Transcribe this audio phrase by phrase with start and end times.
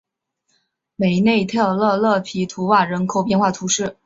[0.95, 3.95] 梅内特勒勒皮图瓦人口变化图示